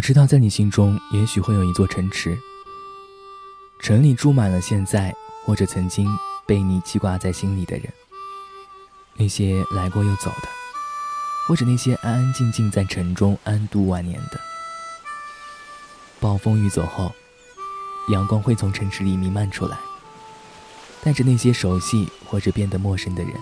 [0.00, 2.34] 我知道，在你心中也许会有一座城池，
[3.80, 6.08] 城里住满了现在或者曾经
[6.46, 7.86] 被你记挂在心里的人，
[9.16, 10.48] 那些来过又走的，
[11.46, 14.40] 或者那些安安静静在城中安度晚年的。
[16.18, 17.14] 暴风雨走后，
[18.08, 19.76] 阳光会从城池里弥漫出来，
[21.02, 23.34] 带着那些熟悉或者变得陌生的人。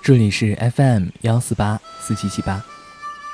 [0.00, 2.64] 这里是 FM 幺四八四七七八。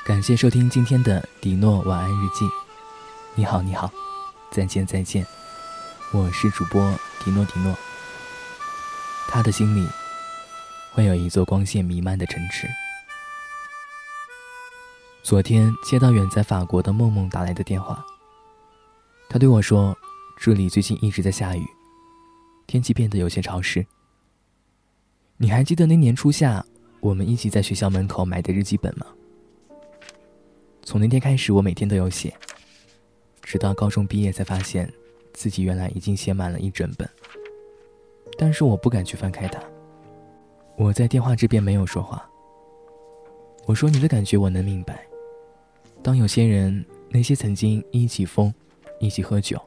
[0.04, 2.44] 感谢收听今天的迪诺晚安日记。
[3.36, 3.88] 你好，你好，
[4.50, 5.24] 再见，再见。
[6.10, 6.92] 我是主播
[7.24, 7.72] 迪诺，迪诺。
[9.28, 9.88] 他的心里
[10.90, 12.68] 会有一座光线弥漫的城池。
[15.22, 18.04] 昨天接到远在法国的梦梦打来的电话，
[19.28, 19.96] 他对我说
[20.36, 21.64] ：“这里最近一直在下雨，
[22.66, 23.86] 天气变得有些潮湿。
[25.36, 26.66] 你还记得那年初夏
[26.98, 29.06] 我们一起在学校门口买的日记本吗？”
[30.84, 32.34] 从那天开始，我每天都有写，
[33.40, 34.92] 直到高中毕业才发现，
[35.32, 37.08] 自己原来已经写满了一整本。
[38.36, 39.62] 但是我不敢去翻开它。
[40.76, 42.28] 我在电话这边没有说话。
[43.64, 45.06] 我说你的感觉我能明白。
[46.02, 48.52] 当有些人，那些曾经一起疯、
[48.98, 49.60] 一起喝酒、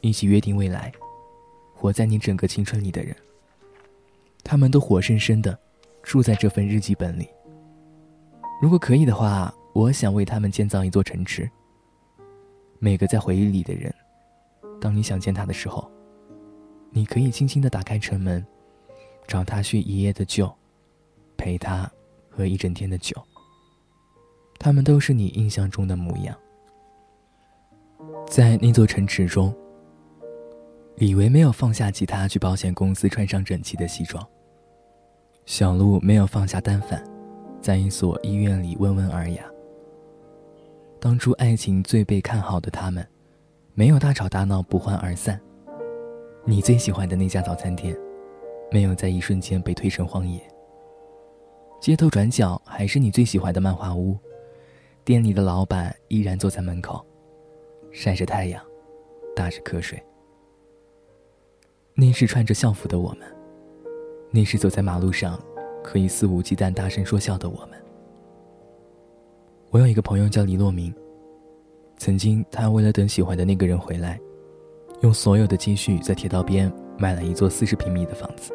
[0.00, 0.90] 一起约定未来、
[1.74, 3.14] 活在你整个青春里的人，
[4.42, 5.58] 他们都活生生的
[6.02, 7.28] 住在这份日记本里。
[8.62, 9.54] 如果可以的话。
[9.74, 11.50] 我想为他们建造一座城池。
[12.78, 13.92] 每个在回忆里的人，
[14.80, 15.90] 当你想见他的时候，
[16.90, 18.46] 你可以轻轻的打开城门，
[19.26, 20.48] 找他叙一夜的旧，
[21.36, 21.90] 陪他
[22.30, 23.20] 喝一整天的酒。
[24.60, 26.36] 他们都是你印象中的模样。
[28.28, 29.52] 在那座城池中，
[30.94, 34.24] 李维没有放下吉他去保险公司穿上整齐的西装，
[35.46, 37.02] 小鹿没有放下单反，
[37.60, 39.44] 在一所医院里温文尔雅。
[41.04, 43.06] 当初爱情最被看好的他们，
[43.74, 45.38] 没有大吵大闹不欢而散。
[46.46, 47.94] 你最喜欢的那家早餐店，
[48.70, 50.40] 没有在一瞬间被推成荒野。
[51.78, 54.16] 街头转角还是你最喜欢的漫画屋，
[55.04, 57.04] 店里的老板依然坐在门口，
[57.92, 58.64] 晒着太阳，
[59.36, 60.02] 打着瞌睡。
[61.92, 63.28] 那是穿着校服的我们，
[64.30, 65.38] 那是走在马路上，
[65.82, 67.83] 可以肆无忌惮大声说笑的我们。
[69.74, 70.94] 我有一个朋友叫李洛明。
[71.96, 74.20] 曾经，他为了等喜欢的那个人回来，
[75.00, 78.52] 用所有的积蓄在铁道边买了一座四十平米的房子。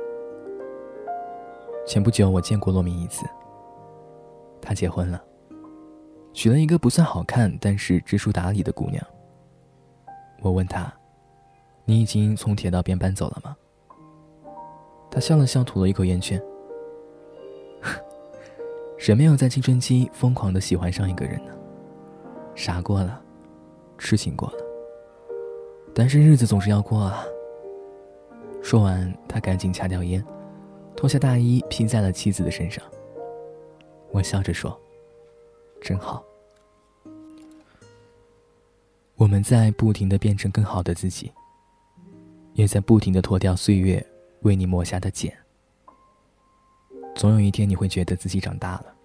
[1.85, 3.25] 前不久，我见过洛明一次。
[4.61, 5.21] 他结婚了，
[6.31, 9.05] 娶了一个不算好看，但是知书达理的姑娘。
[10.39, 10.89] 我问他
[11.83, 13.53] ：“你已经从铁道边搬走了吗？”
[15.11, 16.41] 他笑了笑，吐了一口烟圈。
[19.09, 21.51] 谁没有在青春期疯狂的喜欢上一个人呢？
[22.53, 23.19] 傻过了，
[23.97, 24.57] 痴情过了，
[25.95, 27.25] 但是日子总是要过啊。
[28.61, 30.23] 说完，他赶紧掐掉烟，
[30.95, 32.85] 脱下大衣披在了妻子的身上。
[34.11, 34.79] 我笑着说
[35.81, 36.23] ：“真好。”
[39.17, 41.31] 我们在不停的变成更好的自己，
[42.53, 44.05] 也在不停的脱掉岁月
[44.41, 45.35] 为你抹下的茧。
[47.15, 48.97] 总有一天，你会觉得自己长大了。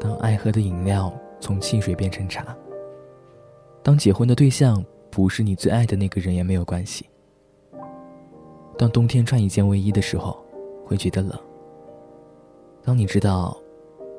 [0.00, 2.56] 当爱喝的饮料从汽水变成茶，
[3.82, 7.08] 当结婚的对象不是你最爱的那个人也没有关系。
[8.76, 10.40] 当冬天穿一件卫衣的时候，
[10.86, 11.36] 会觉得冷。
[12.84, 13.58] 当你知道，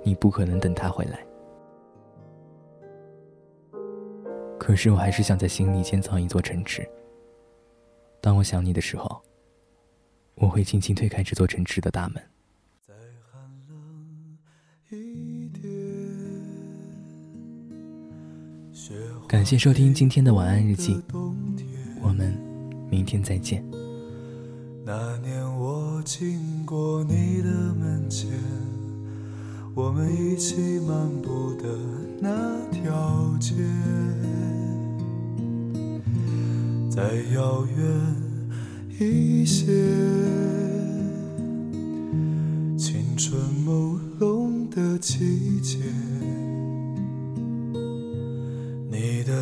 [0.04, 1.26] 你不可能等他回来，
[4.58, 6.88] 可是我还是想在心里建造一座城池。
[8.22, 9.22] 当我想你的时候，
[10.36, 12.22] 我会轻轻推开这座城池的大门。
[19.28, 21.00] 感谢收听今天的晚安日记，
[22.02, 22.36] 我们
[22.90, 23.64] 明天再见。
[24.84, 28.32] 那年我经过你的门前，
[29.76, 31.68] 我们一起漫步的
[32.20, 33.54] 那条街，
[36.90, 37.04] 再
[37.34, 37.78] 遥远
[39.00, 39.68] 一些，
[42.76, 45.78] 青春朦胧的季节。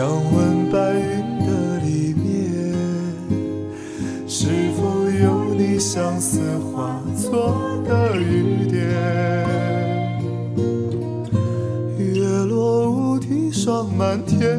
[0.00, 2.72] 想问白云的里面，
[4.26, 7.54] 是否有你相思化作
[7.86, 8.80] 的雨点？
[11.98, 14.58] 月落乌啼霜满天，